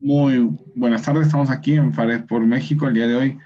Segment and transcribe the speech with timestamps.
[0.00, 3.38] Muy buenas tardes, estamos aquí en Fares por México el día de hoy.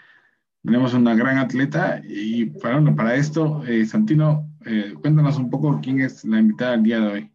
[0.65, 6.01] Tenemos una gran atleta y para, para esto, eh, Santino, eh, cuéntanos un poco quién
[6.01, 7.33] es la invitada el día de hoy.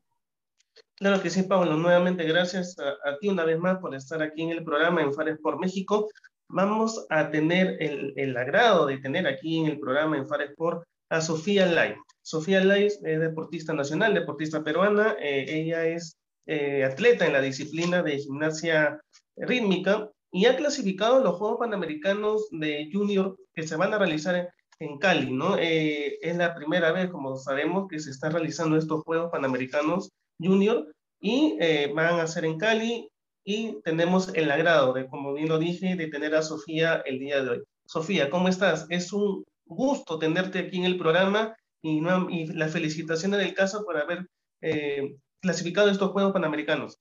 [0.95, 1.77] Claro que sí, Pablo.
[1.77, 5.37] Nuevamente, gracias a, ti una vez más por estar aquí en el programa en Fares
[5.41, 6.09] por México.
[6.49, 10.85] Vamos a tener el, el agrado de tener aquí en el programa en Fares por
[11.09, 11.95] a Sofía Lai.
[12.21, 15.15] Sofía Lai es deportista nacional, deportista peruana.
[15.19, 18.99] Eh, ella es eh, atleta en la disciplina de gimnasia
[19.35, 24.97] rítmica y ha clasificado los Juegos Panamericanos de Junior que se van a realizar en,
[24.97, 25.57] Cali, ¿no?
[25.57, 30.93] Eh, es la primera vez, como sabemos, que se están realizando estos Juegos Panamericanos Junior
[31.21, 31.57] y
[31.93, 33.07] van a ser en Cali
[33.45, 37.41] y tenemos el agrado de, como bien lo dije, de tener a Sofía el día
[37.41, 37.63] de hoy.
[37.85, 38.85] Sofía, ¿cómo estás?
[38.89, 43.97] Es un gusto tenerte aquí en el programa y, y las felicitaciones del caso por
[43.97, 44.27] haber
[44.61, 46.97] eh, clasificado estos Juegos Panamericanos.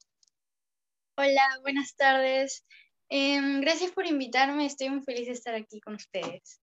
[1.16, 2.64] Hola, buenas tardes.
[3.08, 6.60] Em, gracias por invitarme, estoy muy feliz de estar aquí con ustedes.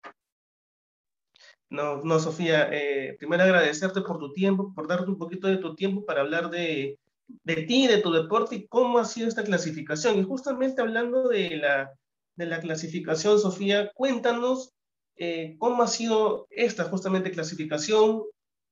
[1.70, 5.74] No, no, Sofía, eh, primero agradecerte por tu tiempo, por darte un poquito de tu
[5.76, 10.20] tiempo para hablar de, de ti, de tu deporte y cómo ha sido esta clasificación.
[10.20, 11.92] Y justamente hablando de la,
[12.36, 14.74] de la clasificación, Sofía, cuéntanos
[15.16, 18.24] eh, ¿cómo ha sido esta justamente clasificación?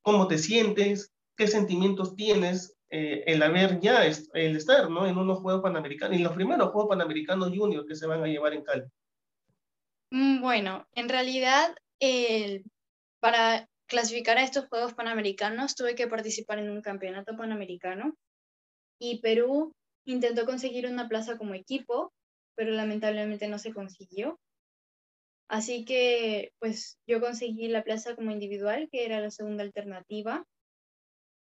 [0.03, 1.11] ¿Cómo te sientes?
[1.35, 5.07] ¿Qué sentimientos tienes eh, el haber ya, el estar ¿no?
[5.07, 8.53] en unos Juegos Panamericanos, en los primeros Juegos Panamericanos Junior que se van a llevar
[8.53, 8.83] en Cali?
[10.11, 11.73] Mm, bueno, en realidad,
[13.21, 18.13] para clasificar a estos Juegos Panamericanos tuve que participar en un campeonato panamericano
[18.99, 19.73] y Perú
[20.05, 22.11] intentó conseguir una plaza como equipo,
[22.55, 24.39] pero lamentablemente no se consiguió.
[25.47, 30.45] Así que pues yo conseguí la plaza como individual, que era la segunda alternativa,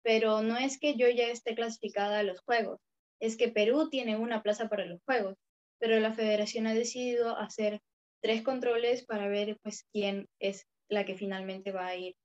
[0.04, 2.80] pero no es que yo ya esté clasificada a los Juegos,
[3.20, 5.38] es que Perú tiene una plaza para los Juegos,
[5.80, 7.80] pero la federación ha decidido hacer
[8.22, 12.16] tres controles para ver pues quién es la que finalmente va a ir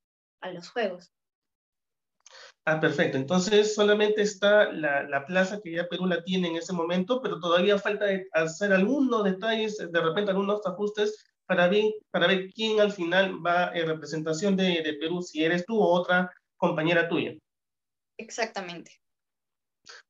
[0.41, 1.11] a los Juegos.
[2.65, 3.17] Ah, perfecto.
[3.17, 7.39] Entonces solamente está la, la, plaza que ya Perú la tiene en ese momento, pero
[7.39, 12.91] todavía falta hacer algunos detalles, de repente algunos ajustes para ver, para ver quién al
[12.91, 17.33] final va en representación de, de Perú, si eres tú o otra compañera tuya.
[18.17, 18.91] Exactamente.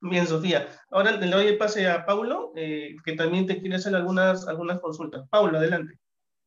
[0.01, 0.67] Bien, Sofía.
[0.89, 4.79] Ahora le doy el pase a Paulo, eh, que también te quiere hacer algunas, algunas
[4.79, 5.27] consultas.
[5.29, 5.99] Paulo, adelante.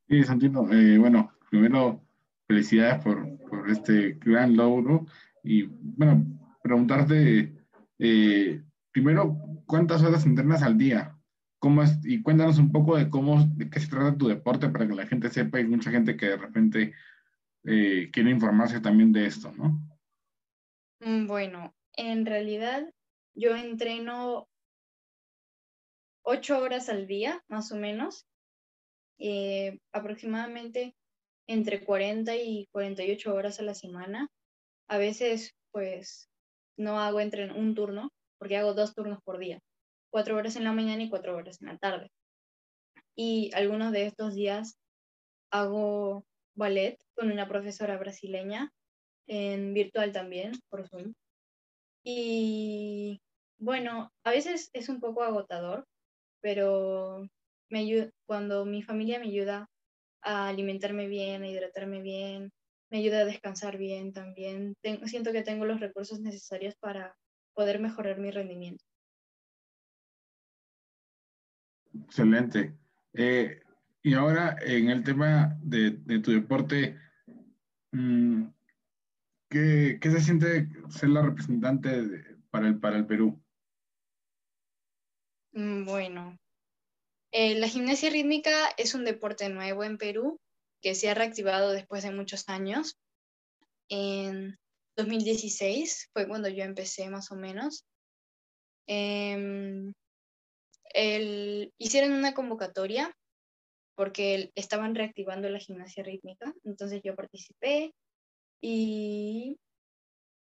[0.08, 0.70] Sí, Santino.
[0.72, 2.04] Eh, bueno, primero,
[2.48, 5.06] felicidades por, por, este gran logro.
[5.44, 6.26] Y bueno,
[6.62, 7.54] preguntarte,
[7.98, 11.16] eh, primero, ¿cuántas horas internas al día?
[11.60, 11.98] ¿Cómo es?
[12.04, 15.06] Y cuéntanos un poco de cómo, de qué se trata tu deporte para que la
[15.06, 15.58] gente sepa.
[15.58, 16.94] Hay mucha gente que de repente
[17.64, 19.80] eh, quiere informarse también de esto, ¿no?
[21.00, 22.90] Mm, bueno, en realidad
[23.34, 24.46] yo entreno
[26.22, 28.26] ocho horas al día, más o menos,
[29.18, 30.94] eh, aproximadamente
[31.48, 34.28] entre 40 y 48 horas a la semana.
[34.88, 36.28] A veces, pues,
[36.76, 39.60] no hago entre un turno, porque hago dos turnos por día
[40.10, 42.10] cuatro horas en la mañana y cuatro horas en la tarde.
[43.16, 44.76] Y algunos de estos días
[45.52, 46.24] hago
[46.56, 48.70] ballet con una profesora brasileña,
[49.26, 51.12] en virtual también, por Zoom.
[52.04, 53.20] Y
[53.58, 55.84] bueno, a veces es un poco agotador,
[56.40, 57.28] pero
[57.70, 59.68] me cuando mi familia me ayuda
[60.22, 62.50] a alimentarme bien, a hidratarme bien,
[62.90, 67.14] me ayuda a descansar bien también, siento que tengo los recursos necesarios para
[67.54, 68.84] poder mejorar mi rendimiento.
[72.04, 72.74] Excelente.
[73.12, 73.60] Eh,
[74.02, 76.98] y ahora en el tema de, tu deporte,
[77.92, 78.44] mm,
[79.50, 83.42] ¿qué, se siente ser la representante para, el, para el Perú?
[85.52, 86.38] Mm, bueno,
[87.32, 90.40] eh, la gimnasia rítmica es un deporte nuevo en Perú
[90.80, 92.96] que se ha reactivado después de muchos años.
[93.88, 94.56] En
[94.96, 97.84] 2016 fue cuando yo empecé más o menos.
[98.86, 99.92] Em,
[100.94, 103.12] el, hicieron una convocatoria
[103.96, 107.92] porque estaban reactivando la gimnasia rítmica, entonces yo participé
[108.60, 109.58] y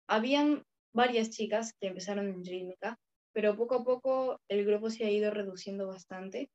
[0.07, 0.63] habían
[0.93, 2.97] varias chicas que empezaron en rítmica,
[3.33, 6.49] pero poco a poco el grupo se ha ido reduciendo bastante.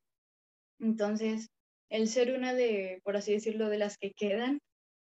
[0.78, 1.48] Entonces,
[1.88, 4.60] el ser una de, por así decirlo, de las que quedan,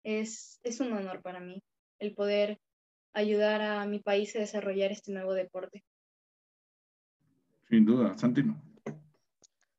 [0.05, 1.63] es, es un honor para mí,
[1.99, 2.59] el poder
[3.13, 5.85] ayudar a mi país a desarrollar este nuevo deporte.
[7.69, 8.70] Sin duda, Santino.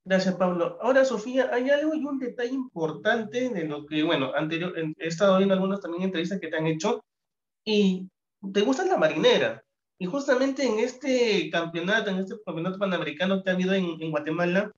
[0.03, 0.79] Gracias, Pablo.
[0.81, 5.37] Ahora, Sofía, hay algo y un detalle importante de lo que, bueno, anterior, he estado
[5.37, 7.03] viendo algunas también entrevistas que te han hecho
[7.63, 8.09] y
[8.53, 9.63] te gusta la marinera.
[9.99, 14.71] Y justamente en este campeonato, en este campeonato panamericano que ha habido en, en Guatemala,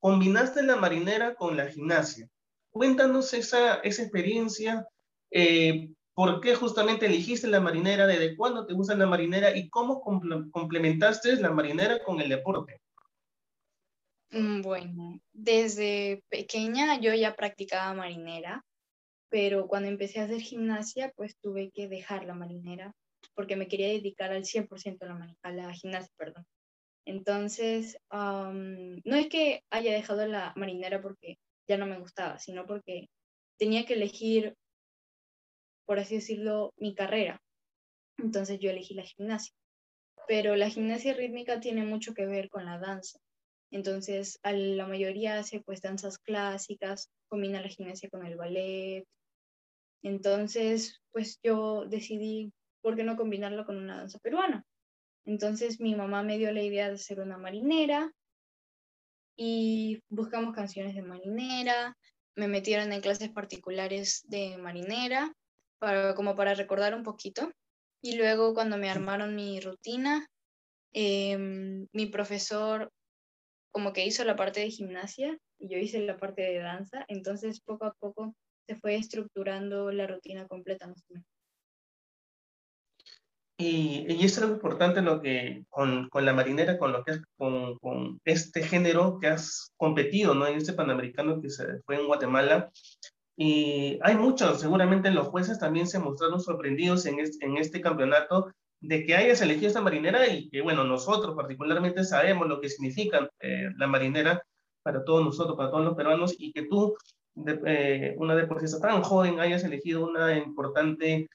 [0.00, 2.26] combinaste la marinera con la gimnasia.
[2.70, 4.88] Cuéntanos esa, esa experiencia,
[5.30, 10.00] eh, por qué justamente elegiste la marinera, desde cuándo te gusta la marinera y cómo
[10.00, 12.80] complementaste la marinera con el deporte.
[14.32, 18.64] Mm, bueno, desde pequeña yo ya practicaba marinera,
[19.28, 22.92] pero cuando empecé a hacer gimnasia, pues tuve que dejar la marinera
[23.34, 26.44] porque me quería dedicar al 100% a la, a la gimnasia, perdón.
[27.04, 31.38] Entonces, no es que haya dejado la marinera porque
[31.68, 33.08] ya no me gustaba, sino porque
[33.58, 34.54] tenía que elegir,
[35.86, 37.40] por así decirlo, mi carrera.
[38.18, 39.52] Entonces yo elegí la gimnasia.
[40.28, 43.18] Pero la gimnasia rítmica tiene mucho que ver con la danza.
[43.72, 49.04] Entonces, a la mayoría hace pues danzas clásicas, combina la gimnasia con el ballet.
[50.02, 52.52] Entonces, pues yo decidí,
[52.82, 54.64] ¿por qué no combinarlo con una danza peruana?
[55.24, 58.12] Entonces mi mamá me dio la idea de ser una marinera
[59.36, 61.96] y buscamos canciones de marinera,
[62.36, 65.32] me metieron en clases particulares de marinera,
[65.78, 67.50] para, como para recordar un poquito.
[68.02, 70.26] Y luego cuando me armaron mi rutina,
[70.92, 72.92] em, mi profesor
[73.72, 77.60] como que hizo la parte de gimnasia y yo hice la parte de danza, entonces
[77.60, 78.34] poco a poco
[78.66, 80.92] se fue estructurando la rutina completa.
[83.58, 87.22] Y, y es algo importante lo que, con, con, la marinera, con lo que es,
[87.36, 90.46] con, con, este género que has competido, ¿no?
[90.46, 92.70] En este Panamericano que se fue en Guatemala.
[93.36, 98.52] Y hay muchos, seguramente los jueces también se mostraron sorprendidos en este, en este campeonato
[98.82, 103.30] de que hayas elegido esta marinera y que, bueno, nosotros particularmente sabemos lo que significa
[103.40, 104.42] eh, la marinera
[104.82, 106.96] para todos nosotros, para todos los peruanos, y que tú,
[107.34, 111.28] de, eh, una deportista tan joven, hayas elegido una importante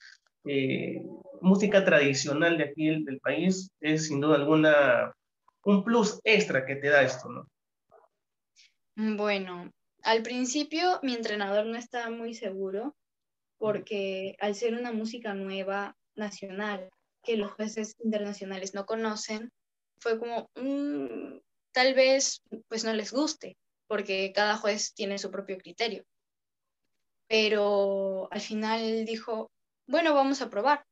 [0.44, 1.02] eh,
[1.40, 5.12] música tradicional de aquí del, país es sin duda alguna
[5.64, 7.46] un plus extra que te da esto, ¿no?
[9.16, 9.70] Bueno,
[10.02, 12.94] al principio mi entrenador no estaba muy seguro
[13.58, 16.90] porque al ser una música nueva, nacional,
[17.28, 19.52] que los jueces internacionales no conocen,
[19.98, 21.40] fue como, mm,
[21.72, 26.04] tal vez pues no les guste, porque cada juez tiene su propio criterio.
[27.28, 29.50] Pero al final dijo,
[29.86, 30.86] bueno, vamos a probar.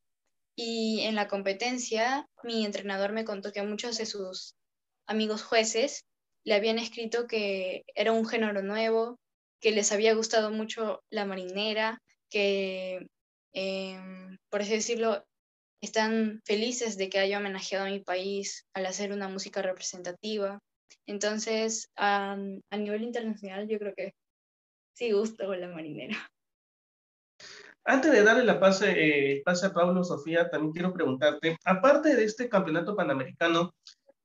[0.54, 4.56] Y en la competencia, mi entrenador me contó que muchos de sus
[5.06, 6.04] amigos jueces
[6.44, 9.18] le habían escrito que era un género nuevo,
[9.58, 13.06] que les había gustado mucho la marinera, que,
[13.54, 15.24] em, por así decirlo,
[15.80, 20.58] están felices de que haya homenajeado a mi país al hacer una música representativa.
[21.06, 22.36] Entonces, a,
[22.70, 24.14] a nivel internacional, yo creo que
[24.94, 26.16] sí gusto la marinera.
[27.84, 32.24] Antes de darle la pase, eh, pase a Pablo, Sofía, también quiero preguntarte, aparte de
[32.24, 33.74] este campeonato panamericano,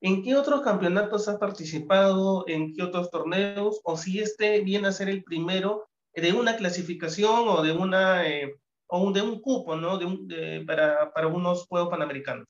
[0.01, 2.43] ¿en qué otros campeonatos has participado?
[2.47, 3.79] ¿En qué otros torneos?
[3.83, 8.55] O si este viene a ser el primero de una clasificación o de, una, eh,
[8.91, 9.97] o de un cupo, ¿no?
[9.97, 12.45] De para, para unos Juegos Panamericanos.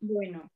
[0.00, 0.48] Bueno,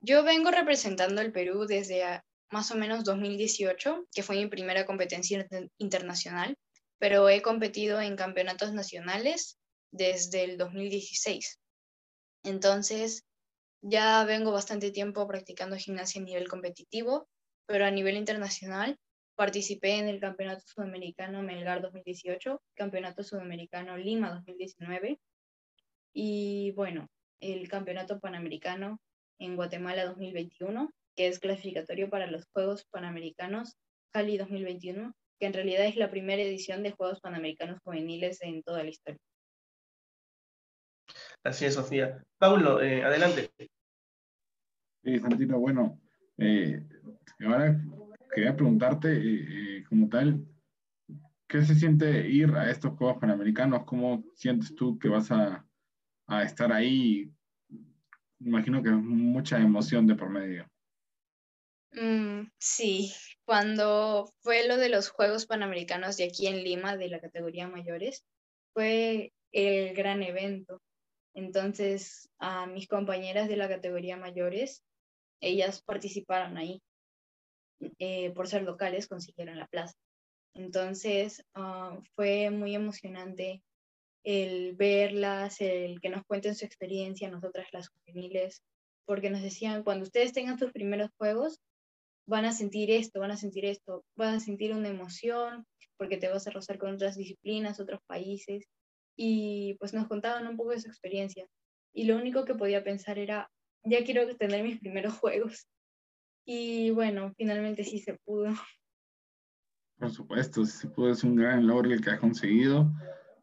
[0.00, 5.46] yo vengo representando el Perú desde más o menos 2018, que fue mi primera competencia
[5.78, 6.56] internacional
[7.02, 9.58] pero he competido en campeonatos nacionales
[9.90, 11.58] desde el 2016.
[12.44, 13.24] Entonces,
[13.80, 17.28] ya vengo bastante tiempo practicando gimnasia a nivel competitivo,
[17.66, 19.00] pero a nivel internacional
[19.34, 25.18] participé en el Campeonato Sudamericano Melgar 2018, Campeonato Sudamericano Lima 2019
[26.14, 27.08] y bueno,
[27.40, 29.00] el Campeonato Panamericano
[29.38, 33.76] en Guatemala 2021, que es clasificatorio para los Juegos Panamericanos
[34.12, 38.84] Cali 2021 que en realidad es la primera edición de Juegos Panamericanos Juveniles en toda
[38.84, 39.18] la historia.
[41.42, 42.22] Así es, Sofía.
[42.38, 43.50] Paulo, eh, adelante.
[45.02, 46.00] Sí, Santino, bueno,
[46.38, 46.80] eh,
[47.40, 47.76] ahora
[48.32, 50.44] quería preguntarte, eh, como tal,
[51.48, 53.84] ¿qué se siente ir a estos Juegos Panamericanos?
[53.84, 55.66] ¿Cómo sientes tú que vas a,
[56.26, 57.30] a estar ahí?
[58.40, 60.66] Imagino que es mucha emoción de por medio.
[61.92, 63.12] Mm, sí,
[63.44, 68.24] cuando fue lo de los Juegos Panamericanos de aquí en Lima, de la categoría mayores,
[68.72, 70.80] fue el gran evento.
[71.34, 74.82] Entonces, a mis compañeras de la categoría mayores,
[75.40, 76.80] ellas participaron ahí.
[77.98, 79.94] Eh, por ser locales, consiguieron la plaza.
[80.54, 83.62] Entonces, ah, fue muy emocionante
[84.24, 88.62] el verlas, el que nos cuenten su experiencia, nosotras las juveniles,
[89.06, 91.58] porque nos decían, cuando ustedes tengan sus primeros juegos,
[92.26, 96.28] van a sentir esto, van a sentir esto, van a sentir una emoción porque te
[96.28, 98.66] vas a rozar con otras disciplinas, otros países
[99.16, 101.46] y pues nos contaban un poco de su experiencia.
[101.94, 103.50] y lo único que podía pensar era,
[103.84, 105.66] ya quiero tener mis primeros juegos.
[106.44, 108.52] Y bueno, finalmente sí se pudo.
[109.98, 112.90] Por supuesto, sí se pudo, es un gran logro el que has conseguido.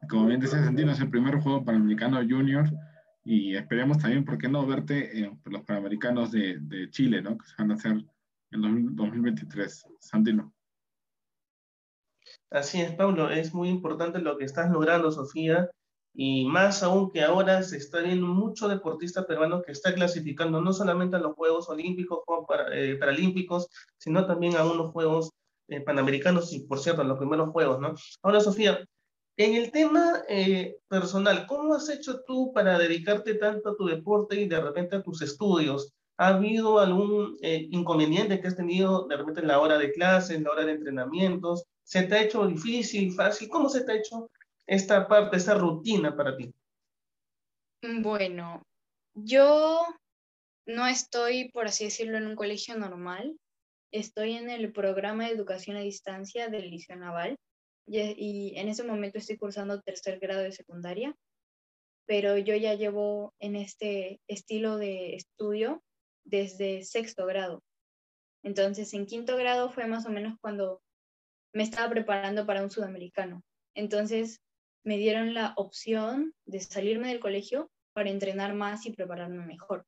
[0.09, 2.69] Como bien dice Santino, es el primer juego panamericano junior
[3.23, 7.37] y esperemos también, ¿por qué no verte en los panamericanos de, de Chile, ¿no?
[7.37, 7.91] que se van a hacer
[8.51, 9.85] en 2023?
[9.99, 10.53] Santino.
[12.49, 15.69] Así es, Pablo, es muy importante lo que estás logrando, Sofía,
[16.13, 20.73] y más aún que ahora se está viendo mucho deportista peruano que está clasificando no
[20.73, 25.31] solamente a los Juegos Olímpicos, o eh, Paralímpicos, sino también a unos Juegos
[25.67, 27.93] eh, Panamericanos y, por cierto, a los primeros Juegos, ¿no?
[28.23, 28.83] Ahora, Sofía,
[29.37, 34.41] en el tema eh, personal, ¿cómo has hecho tú para dedicarte tanto a tu deporte
[34.41, 35.93] y de repente a tus estudios?
[36.17, 40.43] ¿Ha habido algún inconveniente que has tenido de repente en la hora de clase, en
[40.43, 41.63] la hora de entrenamientos?
[41.83, 43.47] ¿Se te ha hecho difícil, fácil?
[43.47, 44.29] ¿Cómo se te ha hecho
[44.69, 46.53] esta parte, esta rutina para ti?
[47.81, 48.61] Mm, bueno,
[49.15, 49.81] yo
[50.67, 53.35] no estoy, por así decirlo, en un colegio normal.
[53.91, 57.35] Estoy en el programa de educación a distancia del Liceo Naval
[57.87, 61.15] y, en ese momento estoy cursando tercer grado de secundaria,
[62.05, 65.81] pero yo ya llevo en este estilo de estudio
[66.23, 67.63] desde sexto grado.
[68.43, 70.83] Entonces, en quinto grado fue más o menos cuando
[71.55, 73.41] me estaba preparando para un sudamericano.
[73.73, 74.39] Entonces,
[74.83, 79.85] me dieron la opción de salirme del colegio para entrenar más y prepararme mejor.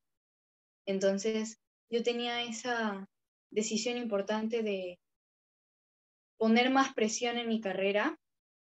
[0.86, 1.58] Entonces,
[1.90, 3.08] yo tenía esa
[3.50, 4.98] decisión importante de
[6.38, 8.18] poner más presión en mi carrera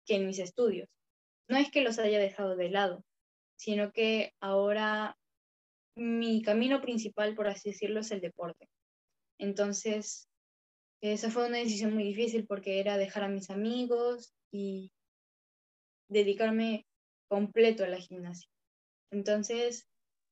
[0.04, 0.88] que en mis estudios.
[1.49, 3.04] No es que los haya dejado de lado,
[3.56, 5.16] sino que ahora
[5.97, 8.68] mi camino principal, por así decirlo, es el deporte.
[9.38, 10.28] Entonces,
[11.00, 14.90] esa fue una decisión muy difícil porque era dejar a mis amigos y
[16.09, 16.87] dedicarme
[17.29, 18.49] completo a la gimnasia.
[19.11, 19.87] Entonces,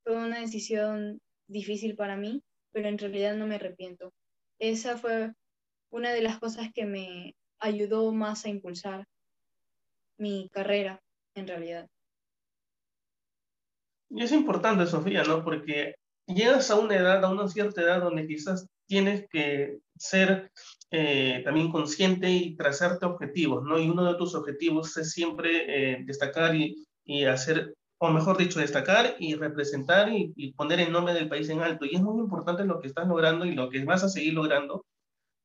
[0.04, 4.12] fue una decisión difícil para mí, pero en realidad no me arrepiento.
[4.58, 5.32] Esa fue
[5.90, 9.06] una de las cosas que me ayudó más a impulsar
[10.18, 11.00] mi carrera,
[11.34, 11.88] en realidad.
[14.10, 15.42] Y es importante, Sofía, ¿no?
[15.42, 15.94] Porque
[16.26, 20.52] llegas a una edad, a una cierta edad donde quizás tienes que ser
[20.90, 23.78] eh, también consciente y trazarte objetivos, ¿no?
[23.78, 28.60] Y uno de tus objetivos es siempre eh, destacar y, y, hacer, o mejor dicho,
[28.60, 31.86] destacar y representar y, poner el nombre del país en alto.
[31.86, 34.84] Y es muy importante lo que estás logrando y lo que vas a seguir logrando,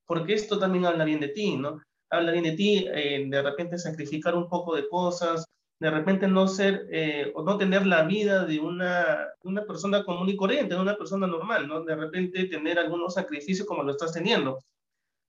[0.05, 1.79] porque esto también habla bien de ti, ¿no?
[2.09, 5.45] Habla bien de ti, eh, de repente sacrificar un poco de cosas,
[5.79, 6.87] de repente no ser
[7.35, 11.27] o no tener la vida de una, una persona común y corriente, de una persona
[11.27, 11.83] normal, ¿no?
[11.83, 14.59] De repente tener algunos sacrificios como lo estás teniendo.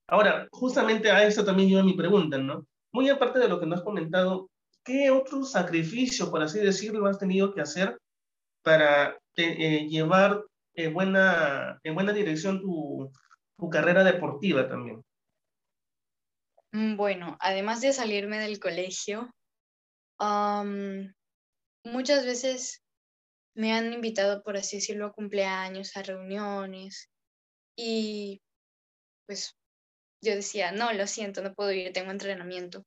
[0.09, 2.67] Ahora, justamente a eso también iba mi pregunta, ¿no?
[2.93, 4.49] Muy aparte de lo que nos has comentado,
[4.83, 7.99] ¿qué otro sacrificio, por así decirlo, has tenido que hacer
[8.63, 10.43] para eh, llevar
[10.75, 13.13] en buena, en buena dirección tu,
[13.59, 15.05] tu carrera deportiva también?
[16.73, 19.31] Mm, bueno, además de salirme del colegio,
[21.85, 22.83] muchas veces
[23.55, 27.09] me han invitado, por así decirlo, a cumpleaños, a reuniones
[27.77, 28.41] y
[29.27, 29.57] pues
[30.23, 32.85] yo decía, no, lo siento, no puedo ir, tengo entrenamiento.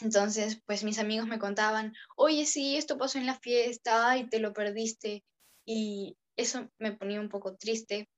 [0.00, 4.38] Entonces, pues mis amigos me contaban, oye, sí, esto pasó en la fiesta y te
[4.38, 5.24] lo perdiste.
[5.66, 8.08] Y eso me ponía un poco triste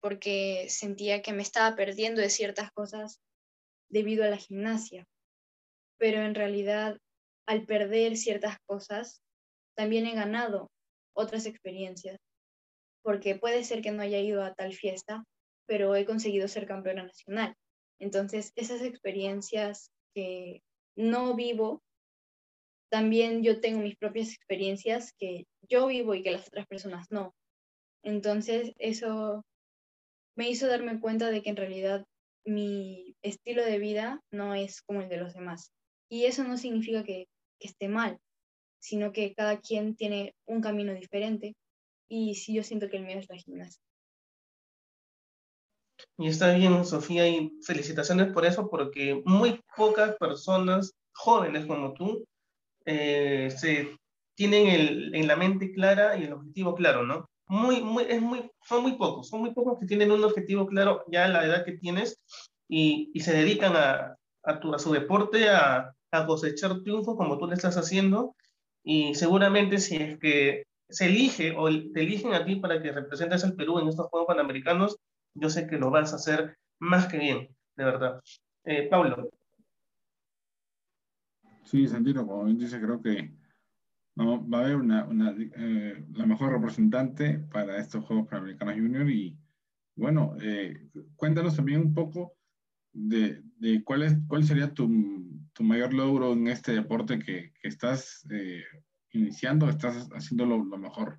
[0.00, 3.20] porque sentía que me estaba perdiendo de ciertas cosas
[3.88, 5.06] debido a la gimnasia.
[5.98, 6.98] Pero en realidad,
[7.46, 9.22] al perder ciertas cosas,
[9.76, 10.70] también he ganado
[11.14, 12.18] otras experiencias.
[13.02, 15.24] Porque puede ser que no haya ido a tal fiesta,
[15.66, 17.54] pero he conseguido ser campeona nacional.
[17.98, 20.62] Entonces, esas experiencias que
[20.96, 21.82] no vivo,
[22.90, 27.34] también yo tengo mis propias experiencias que yo vivo y que las otras personas no.
[28.02, 29.44] Entonces, eso
[30.36, 32.04] me hizo darme cuenta de que en realidad
[32.44, 35.72] mi estilo de vida no es como el de los demás.
[36.08, 37.26] Y eso no significa que,
[37.58, 38.18] que esté mal,
[38.78, 41.56] sino que cada quien tiene un camino diferente
[42.08, 43.82] y sí yo siento que el mío es la gimnasia.
[46.18, 52.26] Y está bien, Sofía, y felicitaciones por eso, porque muy pocas personas jóvenes como tú
[52.84, 53.96] eh, se
[54.34, 57.28] tienen el, en la mente clara y el objetivo claro, ¿no?
[57.48, 61.04] Muy, muy, es muy, son muy pocos, son muy pocos que tienen un objetivo claro
[61.08, 62.20] ya a la edad que tienes
[62.68, 67.38] y, y se dedican a, a, tu, a su deporte, a, a cosechar triunfos como
[67.38, 68.34] tú le estás haciendo.
[68.82, 73.44] Y seguramente si es que se elige o te eligen a ti para que representes
[73.44, 74.96] al Perú en estos Juegos Panamericanos,
[75.34, 78.20] yo sé que lo vas a hacer más que bien, de verdad.
[78.64, 79.30] Eh, Pablo.
[81.64, 83.34] Sí, Santino, como bien dice, creo que
[84.14, 84.48] ¿no?
[84.48, 89.36] va a haber una, una eh, la mejor representante para estos Juegos Panamericanos Junior y
[89.96, 92.34] bueno, eh, cuéntanos también un poco
[92.92, 94.88] de, de, cuál, es, cuál sería tu,
[95.56, 98.64] tu, mayor logro en este deporte que, que estás eh,
[99.10, 101.18] iniciando, estás haciendo lo, lo mejor.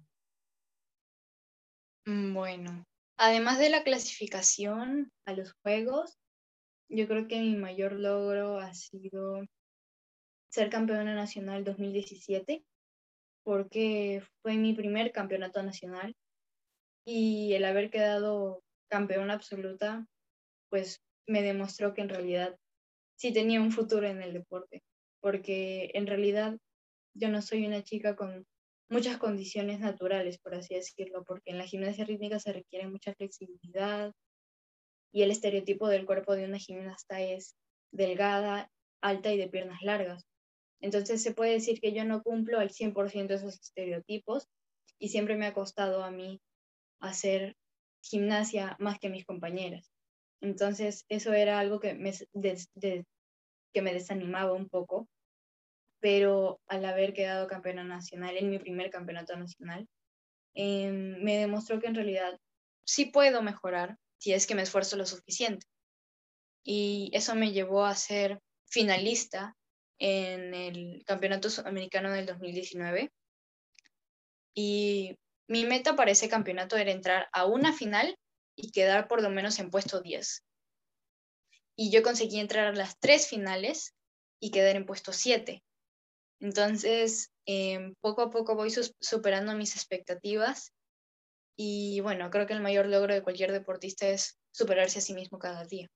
[2.06, 2.86] Mm, bueno,
[3.17, 6.17] además de la clasificación a los Juegos,
[6.89, 9.44] yo creo que mi mayor logro ha sido
[10.50, 12.63] ser campeona nacional 2017,
[13.44, 16.15] porque fue mi primer campeonato nacional
[17.06, 20.06] y el haber quedado campeona absoluta,
[20.70, 22.58] pues me demostró que en realidad
[23.18, 24.84] sí tenía un futuro en el deporte,
[25.20, 26.58] porque en realidad
[27.14, 28.46] yo no soy una chica con
[28.90, 34.14] muchas condiciones naturales, por así decirlo, porque en la gimnasia rítmica se requiere mucha flexibilidad
[35.12, 37.56] y el estereotipo del cuerpo de una gimnasta es
[37.92, 38.70] delgada,
[39.02, 40.26] alta y de piernas largas.
[40.80, 44.48] Entonces se puede decir que yo no cumplo al 100% esos estereotipos
[45.00, 46.40] y siempre me ha costado a mí
[47.00, 47.56] hacer
[48.02, 49.92] gimnasia más que mis compañeras.
[50.41, 52.13] Entonces eso era algo que me,
[53.74, 55.08] que me desanimaba un poco,
[56.00, 59.88] pero al haber quedado campeona nacional en mi primer campeonato nacional,
[60.53, 62.39] em, me demostró que en realidad
[62.86, 65.65] sí puedo mejorar si es que me esfuerzo lo suficiente.
[66.63, 69.56] Y eso me llevó a ser finalista
[70.00, 73.12] en el Campeonato Sudamericano del 2019.
[74.53, 75.17] Y
[75.48, 78.17] mi meta para ese campeonato era entrar a una final
[78.58, 80.44] y quedar por lo menos en puesto 10.
[81.78, 83.96] Y yo conseguí entrar a las tres finales
[84.42, 85.64] y quedar en puesto 7.
[86.40, 90.74] Entonces, em, poco a poco voy superando mis expectativas
[91.56, 95.40] y bueno, creo que el mayor logro de cualquier deportista es superarse a sí mismo
[95.40, 95.88] cada día.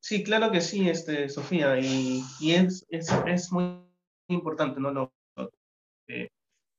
[0.00, 3.82] Sí, claro que sí, este, Sofía, y, y es, es, es, muy
[4.28, 4.92] importante ¿no?
[4.92, 5.15] lo,
[6.08, 6.28] eh,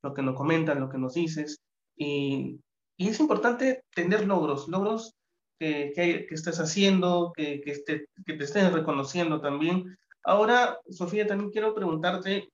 [0.04, 1.60] lo que nos comentan, lo que nos dices,
[1.96, 2.60] y,
[2.98, 5.14] es importante tener logros, logros
[5.60, 9.96] que, que, que estés haciendo, que, este, que te estén reconociendo también.
[10.24, 12.50] Ahora, Sofía, también quiero preguntarte,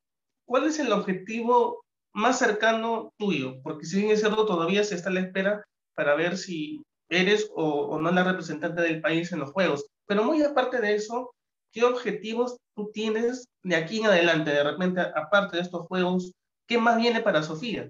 [0.45, 3.61] ¿cuál es el objetivo más cercano tuyo?
[3.63, 5.63] Porque si bien es cierto, todavía se está a la espera
[5.95, 9.85] para ver si eres o, o no la representante del país en los Juegos.
[10.07, 11.33] Pero muy aparte de eso,
[11.71, 14.51] ¿qué objetivos tú tienes de aquí en adelante?
[14.51, 16.33] De repente, aparte de estos Juegos,
[16.73, 17.87] ¿qué más viene para Sofía?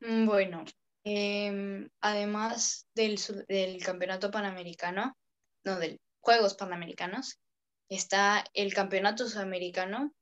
[0.00, 0.64] Mm, bueno,
[1.04, 5.16] eh, además del, del, Campeonato Panamericano,
[5.64, 7.38] no, del Juegos Panamericanos,
[7.88, 10.12] está el Campeonato Sudamericano,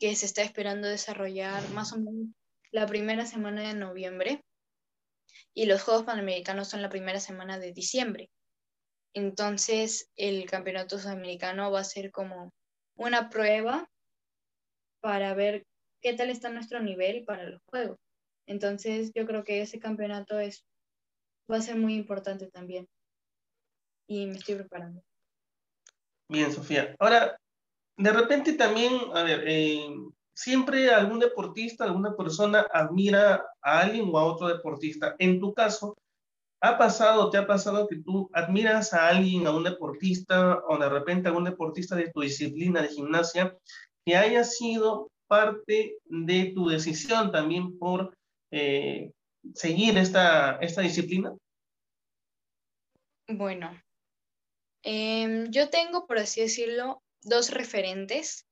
[0.00, 2.34] que se está esperando desarrollar más o menos
[2.72, 4.42] la primera semana de noviembre,
[5.54, 8.28] y los Juegos Panamericanos son la primera semana de diciembre.
[9.14, 12.52] Entonces, el Campeonato Sudamericano va a ser como
[12.96, 13.88] una prueba
[15.00, 15.64] para ver
[16.06, 17.98] qué tal está nuestro nivel para los Juegos.
[18.46, 20.64] Entonces, yo creo que ese campeonato es,
[21.50, 22.86] va a ser muy importante también.
[24.08, 25.02] Y me estoy preparando.
[26.30, 26.94] Bien, Sofía.
[27.00, 27.36] Ahora,
[27.96, 29.84] de repente también, a ver, eh,
[30.32, 35.16] siempre algún deportista, alguna persona admira a alguien o a otro deportista.
[35.18, 35.96] En tu caso,
[36.62, 40.88] ¿ha pasado, te ha pasado que tú admiras a alguien, a un deportista o de
[40.88, 43.58] repente a un deportista de tu disciplina de gimnasia
[44.04, 48.16] que haya sido parte de tu decisión también por
[48.50, 49.12] eh,
[49.54, 51.34] seguir esta, esta disciplina?
[53.28, 53.70] Bueno,
[54.84, 58.46] eh, yo tengo, por así decirlo, dos referentes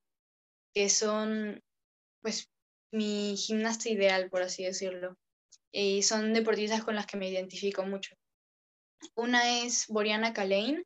[0.74, 1.62] que son,
[2.22, 2.50] pues,
[2.90, 5.16] mi gimnasta ideal, por así decirlo.
[5.70, 8.14] Y son deportistas con las que me identifico mucho.
[9.14, 10.84] Una es Boriana Kalein,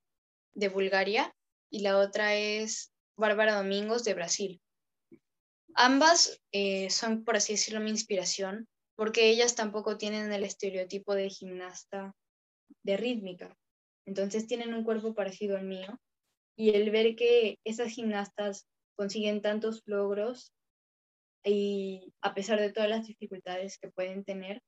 [0.55, 1.35] de Bulgaria,
[1.71, 4.61] y la otra es Bárbara Domingos, de Brasil.
[5.81, 11.31] Ambas eh, son, por así decirlo, mi inspiración, porque ellas tampoco tienen el estereotipo de
[11.31, 12.17] gimnasta
[12.83, 13.57] de rítmica.
[14.05, 15.97] Entonces tienen un cuerpo parecido al mío
[16.57, 20.53] y el ver que esas gimnastas consiguen tantos logros
[21.45, 24.61] y a pesar de todas las dificultades que pueden tener,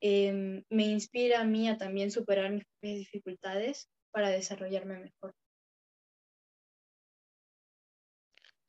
[0.00, 5.34] eh, me inspira a mí a también superar mis dificultades para desarrollarme mejor.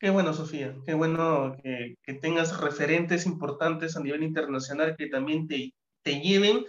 [0.02, 5.76] Qué bueno, Sofía, qué bueno que, tengas referentes importantes a nivel internacional que también te,
[6.04, 6.66] lleven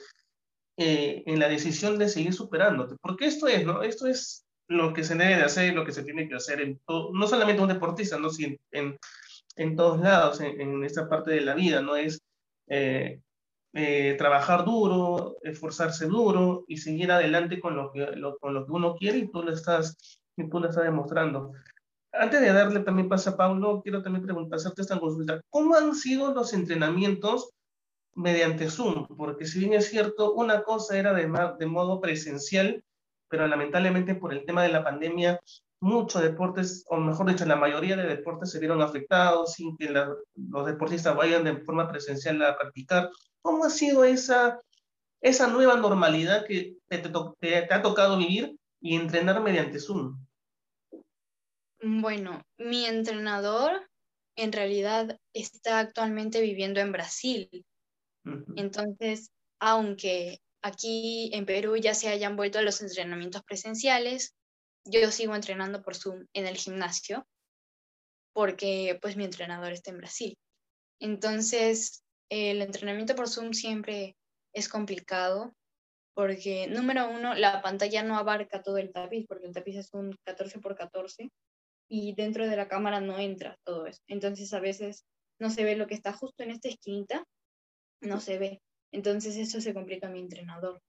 [0.76, 2.96] eh, en la decisión de seguir superándote.
[3.00, 3.82] Porque esto es, ¿no?
[3.82, 6.78] Esto es lo que se debe de hacer, lo que se tiene que hacer en
[6.86, 8.28] todo, no solamente un deportista, ¿no?
[8.28, 8.98] Sino en,
[9.56, 11.96] en todos lados, en, en, esta parte de la vida, ¿no?
[11.96, 12.20] Es
[12.66, 13.18] eh,
[13.72, 18.06] eh, trabajar duro, esforzarse duro y seguir adelante con lo, que,
[18.40, 21.52] con lo que uno quiere y tú lo estás y tú lo estás demostrando.
[22.12, 25.40] Antes de darle también paso a Paulo, quiero también preguntar, hacerte esta consulta.
[25.48, 27.50] ¿Cómo han sido los entrenamientos
[28.14, 29.06] mediante Zoom?
[29.16, 32.84] Porque si bien es cierto, una cosa era de, de modo presencial,
[33.28, 35.40] pero lamentablemente por el tema de la pandemia,
[35.80, 40.66] muchos deportes, o mejor dicho, la mayoría de deportes se vieron afectados sin que los
[40.66, 43.10] deportistas vayan de forma presencial a practicar.
[43.42, 44.60] ¿Cómo ha sido esa,
[45.20, 47.02] esa nueva normalidad que te,
[47.40, 50.18] te, ha tocado vivir y entrenar mediante Zoom?
[51.82, 53.88] Bueno, mi entrenador
[54.36, 57.66] en realidad está actualmente viviendo en Brasil.
[58.54, 64.36] Entonces, aunque aquí en Perú ya se hayan vuelto a los entrenamientos presenciales,
[64.84, 67.26] yo sigo entrenando por Zoom en el gimnasio
[68.32, 70.38] porque pues mi entrenador está en Brasil.
[71.00, 74.16] Entonces, el entrenamiento por Zoom siempre
[74.54, 75.52] es complicado
[76.14, 80.16] porque, número uno, la pantalla no abarca todo el tapiz, porque el tapiz es un
[80.24, 81.30] 14 por 14
[81.94, 84.00] y dentro de la cámara no entra todo eso.
[84.06, 85.04] Entonces, a veces
[85.38, 87.22] no se ve lo que está justo en esta esquinita,
[88.00, 88.62] no se ve.
[88.92, 90.80] Entonces, eso se complica a mi entrenador.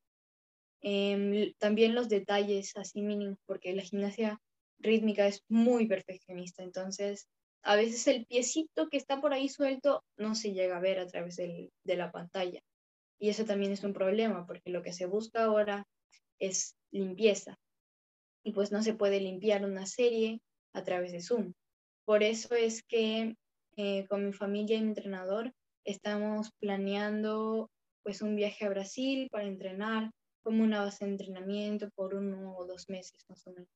[0.80, 4.40] Em, también los detalles así mínimos, porque la gimnasia
[4.80, 7.28] rítmica es muy perfeccionista, entonces
[7.64, 11.08] a veces el piecito que está por ahí suelto no se llega a ver a
[11.08, 12.62] través de la pantalla.
[13.20, 15.86] Y eso también es un problema, porque lo que se busca ahora
[16.40, 17.58] es limpieza.
[18.42, 20.40] Y pues no se puede limpiar una serie
[20.74, 21.54] a través de Zoom.
[22.06, 23.36] Por eso es que
[23.78, 25.54] eh, con mi familia y mi entrenador
[25.86, 27.70] estamos planeando
[28.04, 30.12] pues un viaje a Brasil para entrenar
[30.44, 33.70] como una base de entrenamiento por uno o dos meses más o menos.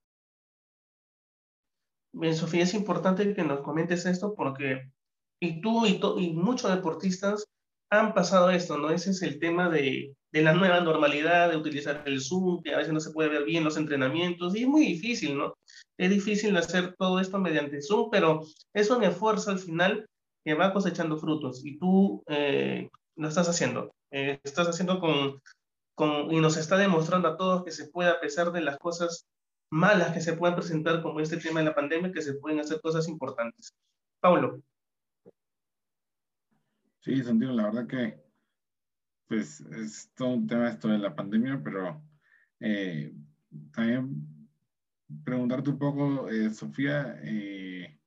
[2.13, 4.91] Bien, Sofía, es importante que nos comentes esto porque
[5.39, 7.45] y tú y, y muchos deportistas
[7.89, 8.89] han pasado esto, ¿no?
[8.89, 12.77] Ese es el tema de, de, la nueva normalidad, de utilizar el Zoom, que a
[12.77, 15.55] veces no se puede ver bien los entrenamientos, y es muy difícil, ¿no?
[15.97, 18.41] Es difícil hacer todo esto mediante Zoom, pero
[18.73, 20.05] es un esfuerzo al final
[20.45, 23.91] que va cosechando frutos, y tú eh, lo estás haciendo.
[24.11, 25.41] Eh, estás haciendo con,
[26.31, 29.25] y nos está demostrando a todos que se puede, a pesar de las cosas
[29.71, 32.79] malas que se puedan presentar, como este tema de la pandemia, que se pueden hacer
[32.81, 33.73] cosas importantes.
[34.19, 34.61] Paulo.
[37.01, 38.26] Sí, Santiago, la verdad que
[39.27, 42.01] pues es todo un tema esto de la pandemia, pero
[42.59, 43.13] eh,
[43.73, 44.25] también
[45.23, 47.99] preguntarte un poco, eh, Sofía, eh,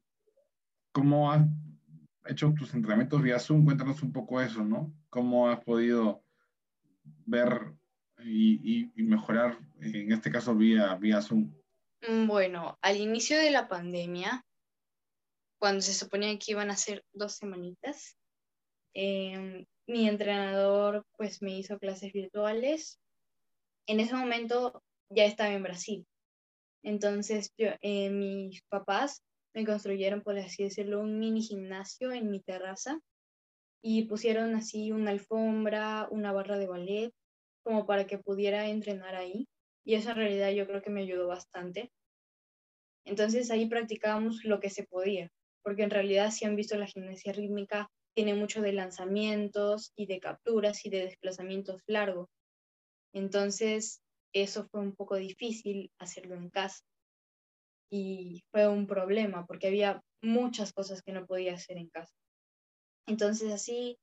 [0.92, 1.46] ¿cómo has
[2.26, 3.64] hecho tus entrenamientos vía Zoom?
[3.64, 4.92] Cuéntanos un poco eso, ¿no?
[5.08, 6.24] ¿Cómo has podido
[7.26, 7.74] ver
[8.24, 11.52] y, mejorar, en este caso, vía, vía Zoom?
[12.06, 14.44] Mm, bueno, al inicio de la pandemia,
[15.58, 18.19] cuando se suponía que iban a ser dos semanitas,
[18.94, 23.00] em, mi entrenador pues me hizo clases virtuales.
[23.86, 26.06] En ese momento ya estaba en Brasil.
[26.82, 29.22] Entonces yo, eh, mis papás
[29.54, 33.00] me construyeron, por así decirlo, un mini gimnasio en mi terraza
[33.82, 37.12] y pusieron así una alfombra, una barra de ballet
[37.62, 39.48] como para que pudiera entrenar ahí.
[39.84, 41.90] Y eso en realidad yo creo que me ayudó bastante.
[43.04, 45.30] Entonces ahí practicábamos lo que se podía,
[45.62, 50.20] porque en realidad si han visto la gimnasia rítmica, tiene mucho de lanzamientos y de
[50.20, 52.28] capturas y de desplazamientos largos.
[53.12, 54.00] Entonces
[54.32, 56.84] eso fue un poco difícil hacerlo en casa.
[57.90, 62.12] Y fue un problema porque había muchas cosas que no podía hacer en casa.
[63.06, 63.98] Entonces así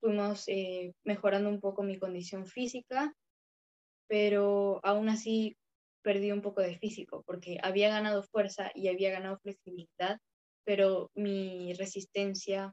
[0.00, 3.12] fuimos eh, mejorando un poco mi condición física,
[4.08, 5.56] pero aún así
[6.02, 10.18] perdí un poco de físico porque había ganado fuerza y había ganado flexibilidad,
[10.64, 12.72] pero mi resistencia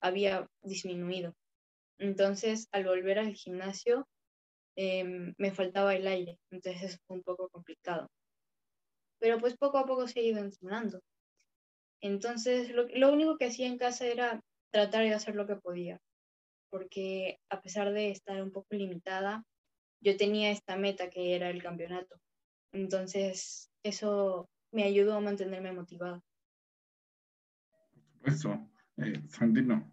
[0.00, 1.34] había disminuido.
[1.98, 4.06] Entonces, al volver al gimnasio,
[4.76, 8.08] em, me faltaba el aire, entonces fue un poco complicado.
[9.20, 11.00] Pero pues poco a poco se ido entrenando.
[12.00, 14.40] Entonces, lo, lo único que hacía en casa era
[14.72, 16.00] tratar de hacer lo que podía
[16.70, 19.44] porque a pesar de estar un poco limitada,
[20.00, 22.16] yo tenía esta meta que era el campeonato.
[22.72, 26.20] Entonces, eso me ayudó a mantenerme motivada.
[28.24, 29.90] Eso, eh, Sandino,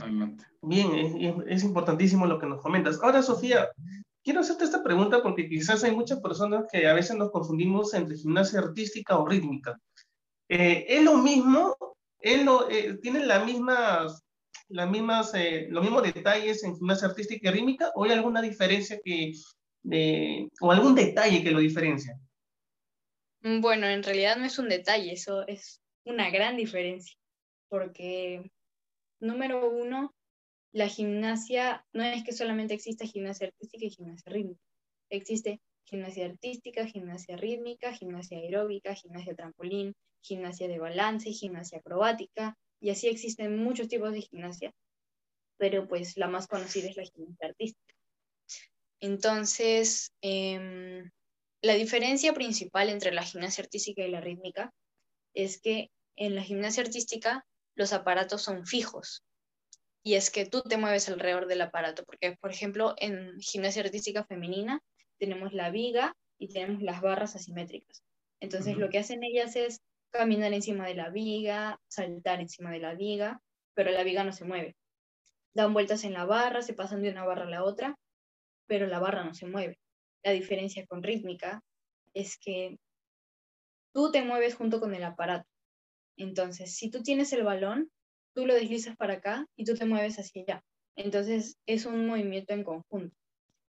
[0.00, 0.44] adelante.
[0.62, 1.14] Bien, es,
[1.46, 3.00] es, importantísimo lo que nos comentas.
[3.02, 3.70] Ahora, Sofía,
[4.22, 8.16] quiero hacerte esta pregunta porque quizás hay muchas personas que a veces nos confundimos entre
[8.16, 9.78] gimnasia artística o rítmica.
[10.48, 11.76] Eh, ¿Es lo mismo?
[12.18, 14.22] ¿Es lo, eh, ¿Tienen las mismas
[14.68, 19.00] las mismas, eh, los mismos detalles en gimnasia artística y rítmica o hay alguna diferencia
[19.04, 19.32] que,
[20.60, 22.16] o algún detalle que lo diferencia?
[23.42, 27.16] Mm, bueno, en realidad no es un detalle, eso es una gran diferencia,
[27.70, 28.50] porque
[29.20, 30.14] número uno,
[30.72, 34.60] la gimnasia no es que solamente exista gimnasia artística y gimnasia rítmica,
[35.08, 42.90] existe gimnasia artística, gimnasia rítmica, gimnasia aeróbica, gimnasia trampolín, gimnasia de balance, gimnasia acrobática, y
[42.90, 44.72] así existen muchos tipos de gimnasia,
[45.58, 47.94] pero pues la más conocida es la gimnasia artística.
[49.00, 51.10] Entonces, em,
[51.62, 54.72] la diferencia principal entre la gimnasia artística y la rítmica
[55.34, 59.24] es que en la gimnasia artística los aparatos son fijos,
[60.02, 64.24] y es que tú te mueves alrededor del aparato, porque por ejemplo en gimnasia artística
[64.24, 64.80] femenina
[65.18, 68.02] tenemos la viga y tenemos las barras asimétricas.
[68.40, 69.80] Entonces lo que hacen ellas es
[70.10, 73.40] caminar encima de la viga, saltar encima de la viga,
[73.74, 74.76] pero la viga no se mueve.
[75.52, 77.96] Dan vueltas en la barra, se pasan de una barra a la otra,
[78.66, 79.78] pero la barra no se mueve.
[80.22, 81.62] La diferencia con rítmica
[82.14, 82.78] es que
[83.92, 85.46] tú te mueves junto con el aparato.
[86.20, 87.90] Entonces, si tú tienes el balón,
[88.34, 90.64] tú lo deslizas para acá y tú te mueves hacia allá.
[90.94, 93.16] Entonces, es un movimiento en conjunto.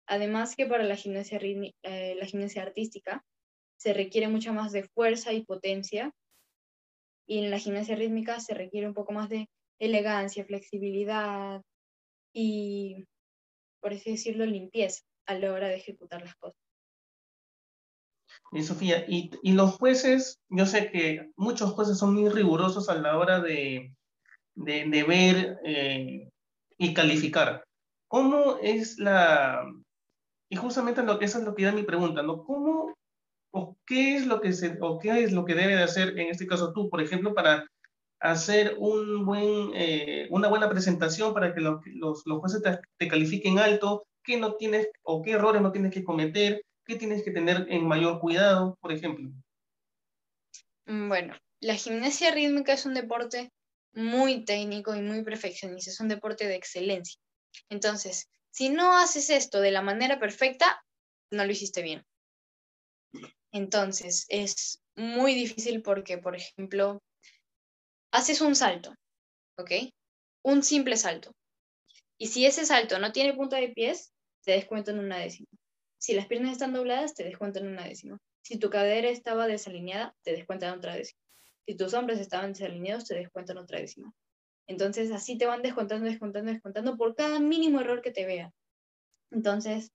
[0.07, 3.23] Además que para la gimnasia, eh, la gimnasia artística
[3.77, 6.13] se requiere mucha más de fuerza y potencia
[7.25, 9.47] y en la gimnasia rítmica se requiere un poco más de
[9.79, 11.61] elegancia, flexibilidad
[12.33, 13.05] y,
[13.79, 16.62] por así decirlo, limpieza a la hora de ejecutar las cosas.
[18.51, 22.95] Y Sofía, y, y, los jueces, yo sé que muchos jueces son muy rigurosos a
[22.95, 23.95] la hora de,
[24.55, 26.29] de, de ver eh,
[26.77, 27.63] y calificar.
[28.07, 29.65] ¿Cómo es la,
[30.49, 32.43] y justamente lo que eso es lo que da mi pregunta, ¿no?
[32.43, 32.93] ¿Cómo
[33.51, 36.29] o qué es lo que se, o qué es lo que debe de hacer en
[36.29, 37.67] este caso tú, por ejemplo, para
[38.19, 42.61] hacer un buen, eh, una buena presentación para que los, los, jueces
[42.97, 47.23] te, califiquen alto, qué no tienes o qué errores no tienes que cometer, qué tienes
[47.23, 49.29] que tener en mayor cuidado, por ejemplo.
[50.85, 53.51] Mm, bueno, la gimnasia rítmica es un deporte
[53.93, 57.19] muy técnico y muy perfeccionista, es un deporte de excelencia.
[57.69, 60.83] Entonces, si no haces esto de la manera perfecta,
[61.31, 62.03] no lo hiciste bien.
[63.51, 67.01] Entonces, es muy difícil porque, por ejemplo,
[68.11, 68.95] haces un salto,
[69.57, 69.71] ¿ok?
[70.43, 71.31] Un simple salto.
[72.17, 74.11] Y si ese salto no tiene punta de pies,
[74.43, 75.47] te descuentan una décima.
[76.03, 78.17] Si las piernas están dobladas, te descuentan una décima.
[78.41, 81.21] Si tu cadera estaba desalineada, te descuentan otra décima.
[81.65, 84.11] Si tus hombros estaban desalineados, te descuentan otra décima.
[84.67, 88.51] Entonces así te van descontando, descontando, descontando por cada mínimo error que te vean.
[89.31, 89.93] Entonces,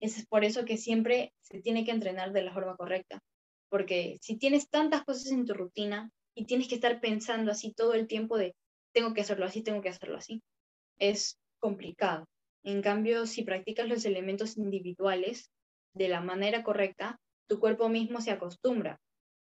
[0.00, 3.20] es por eso que siempre se tiene que entrenar de la forma correcta.
[3.68, 7.92] Porque si tienes tantas cosas en tu rutina y tienes que estar pensando así todo
[7.92, 8.54] el tiempo de
[8.94, 10.42] tengo que hacerlo así, tengo que hacerlo así,
[10.98, 12.24] es complicado.
[12.64, 15.50] En cambio, si practicas los elementos individuales
[15.94, 19.00] de la manera correcta, tu cuerpo mismo se acostumbra.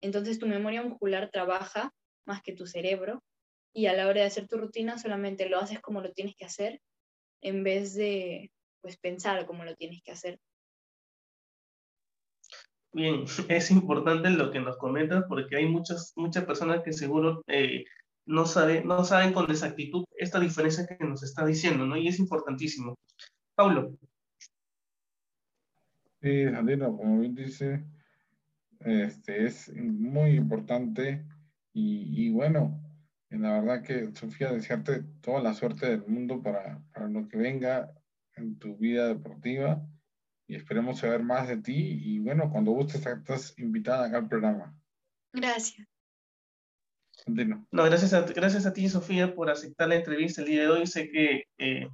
[0.01, 1.93] Entonces tu memoria muscular trabaja
[2.25, 3.21] más que tu cerebro
[3.73, 6.45] y a la hora de hacer tu rutina solamente lo haces como lo tienes que
[6.45, 6.79] hacer
[7.41, 10.39] en vez de pues pensar cómo lo tienes que hacer.
[12.93, 17.85] Bien, es importante lo que nos comentas porque hay muchas, muchas personas que seguro eh,
[18.25, 21.97] no, sabe, no saben con exactitud esta diferencia que nos está diciendo, ¿no?
[21.97, 22.95] Y es importantísimo.
[23.55, 23.97] Paulo.
[26.21, 27.83] Sí, Sandino, como bien dice,
[28.79, 31.25] este, es muy importante
[31.73, 32.79] y, y bueno,
[33.29, 37.91] la verdad que, Sofía, desearte toda la suerte del mundo para, para, lo que venga
[38.35, 39.85] en tu vida deportiva
[40.47, 41.99] y esperemos saber más de ti.
[42.03, 44.77] Y bueno, cuando gustes, estás invitada acá al programa.
[45.33, 45.87] Gracias.
[47.25, 50.87] No, gracias a, gracias a ti, Sofía, por aceptar la entrevista el día de hoy.
[50.87, 51.87] Sé que eh,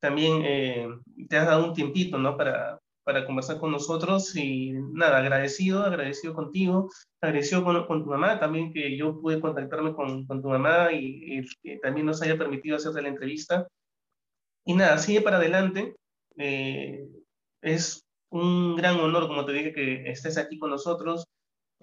[0.00, 0.88] también eh,
[1.28, 2.36] te has dado un tiempito, ¿no?
[2.36, 8.38] Para, para conversar con nosotros y nada, agradecido, agradecido contigo, agradecido con, con tu mamá
[8.38, 12.76] también que yo pude contactarme con, con tu mamá y, y, también nos haya permitido
[12.76, 13.66] hacerte la entrevista.
[14.66, 15.94] Y nada, sigue para adelante.
[16.36, 17.06] Eh,
[17.62, 21.26] es un gran honor, como te dije, que estés aquí con nosotros.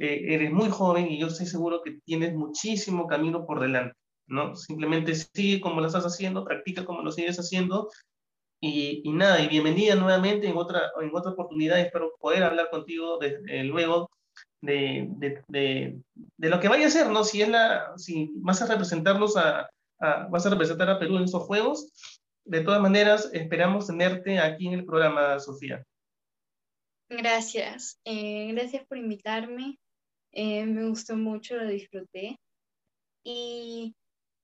[0.04, 4.56] Eh, eres muy joven y yo estoy seguro que tienes muchísimo camino por delante, ¿no?
[4.56, 7.88] Simplemente sigue como lo estás haciendo, practica como lo sigues haciendo
[8.60, 11.80] y, y, nada, y bienvenida nuevamente en otra, en otra oportunidad.
[11.80, 14.10] Espero poder hablar contigo desde, luego
[14.64, 16.00] de, de, de,
[16.36, 17.24] de, lo que vaya a ser, ¿no?
[17.24, 21.26] Si, es la, si vas a representarnos a, a, vas a representar a Perú en
[21.26, 21.92] estos Juegos.
[22.44, 25.86] De todas maneras, esperamos tenerte aquí en el programa, Sofía.
[27.08, 28.00] Gracias.
[28.04, 29.78] Eh, gracias por invitarme.
[30.34, 32.38] Eh, me gustó mucho, lo disfruté.
[33.24, 33.94] Y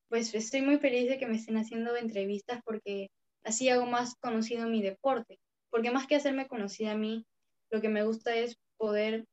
[0.10, 3.10] pues estoy muy feliz de que me estén haciendo entrevistas porque
[3.44, 7.26] así hago más conocido mi deporte, porque más que hacerme conocida a mí,
[7.72, 9.26] lo que me gusta es poder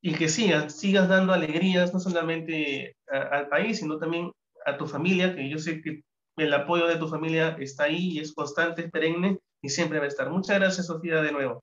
[0.00, 4.30] y que sigas, sigas dando alegrías no solamente al país, sino también
[4.66, 6.02] a tu familia, que yo sé que
[6.36, 10.04] el apoyo de tu familia está ahí y es constante, es perenne y siempre va
[10.04, 10.30] a estar.
[10.30, 11.62] Muchas gracias, Sofía, de nuevo.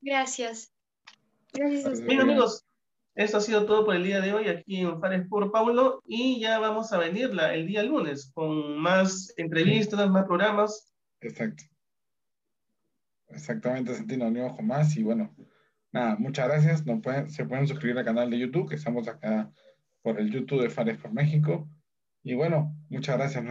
[0.00, 0.72] Gracias.
[1.52, 2.00] Gracias.
[2.02, 2.64] Bien, amigos,
[3.14, 6.40] esto ha sido todo por el día de hoy aquí en Fares por Paulo y
[6.40, 10.92] ya vamos a venirla el día lunes con más entrevistas, más programas.
[11.20, 11.62] Exacto.
[13.28, 15.34] Exactamente, Santino, ni ojo más y bueno,
[15.92, 16.84] nada, muchas gracias.
[16.84, 19.50] Nos pueden, se pueden suscribir al canal de YouTube, que estamos acá
[20.02, 21.68] por el YouTube de Fares por México.
[22.24, 23.44] Y bueno, muchas gracias.